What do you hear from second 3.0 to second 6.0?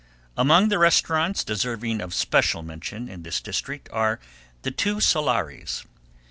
in this district are the two Solaris.